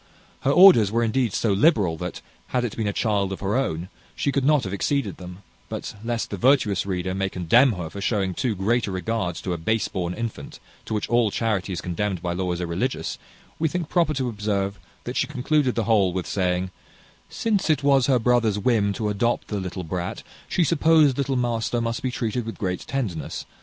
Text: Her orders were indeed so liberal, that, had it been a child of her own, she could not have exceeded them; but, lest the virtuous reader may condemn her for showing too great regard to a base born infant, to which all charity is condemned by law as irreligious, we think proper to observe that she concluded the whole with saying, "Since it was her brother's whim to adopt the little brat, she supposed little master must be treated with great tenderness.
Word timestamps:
Her 0.39 0.49
orders 0.51 0.91
were 0.91 1.03
indeed 1.03 1.31
so 1.31 1.53
liberal, 1.53 1.95
that, 1.97 2.21
had 2.47 2.65
it 2.65 2.75
been 2.75 2.87
a 2.87 2.91
child 2.91 3.31
of 3.31 3.39
her 3.41 3.55
own, 3.55 3.87
she 4.15 4.31
could 4.31 4.43
not 4.43 4.63
have 4.63 4.73
exceeded 4.73 5.17
them; 5.17 5.43
but, 5.69 5.93
lest 6.03 6.31
the 6.31 6.37
virtuous 6.37 6.87
reader 6.87 7.13
may 7.13 7.29
condemn 7.29 7.73
her 7.73 7.87
for 7.87 8.01
showing 8.01 8.33
too 8.33 8.55
great 8.55 8.87
regard 8.87 9.35
to 9.35 9.53
a 9.53 9.59
base 9.59 9.87
born 9.89 10.15
infant, 10.15 10.59
to 10.85 10.95
which 10.95 11.07
all 11.07 11.29
charity 11.29 11.71
is 11.71 11.81
condemned 11.81 12.19
by 12.19 12.33
law 12.33 12.51
as 12.51 12.61
irreligious, 12.61 13.19
we 13.59 13.67
think 13.67 13.89
proper 13.89 14.15
to 14.15 14.27
observe 14.27 14.79
that 15.03 15.15
she 15.17 15.27
concluded 15.27 15.75
the 15.75 15.83
whole 15.83 16.13
with 16.13 16.25
saying, 16.25 16.71
"Since 17.29 17.69
it 17.69 17.83
was 17.83 18.07
her 18.07 18.17
brother's 18.17 18.57
whim 18.57 18.93
to 18.93 19.09
adopt 19.09 19.49
the 19.49 19.59
little 19.59 19.83
brat, 19.83 20.23
she 20.49 20.63
supposed 20.63 21.15
little 21.19 21.35
master 21.35 21.79
must 21.79 22.01
be 22.01 22.09
treated 22.09 22.47
with 22.47 22.57
great 22.57 22.79
tenderness. 22.87 23.45